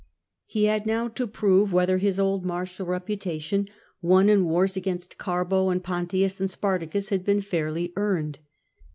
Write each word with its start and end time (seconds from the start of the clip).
He 0.47 0.63
had 0.63 0.87
now 0.87 1.09
to 1.09 1.27
prove 1.27 1.71
whether 1.71 1.99
his 1.99 2.19
old 2.19 2.43
martial 2.43 2.87
reputation 2.87 3.67
won 4.01 4.29
in 4.29 4.39
the 4.39 4.45
wars 4.45 4.75
against 4.75 5.19
Carbo 5.19 5.69
and 5.69 5.83
Pontius 5.83 6.39
and 6.39 6.49
Spartacus 6.49 7.09
had 7.09 7.23
been 7.23 7.41
fairly 7.41 7.93
earned. 7.95 8.39